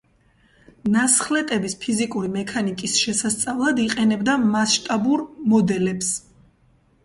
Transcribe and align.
ნასხლეტების 0.95 1.75
ფიზიკური 1.83 2.33
მექანიკის 2.39 2.97
შესასწავლად 3.03 3.85
იყენებდა 3.87 4.37
მასშტაბურ 4.57 5.27
მოდელებს. 5.57 6.15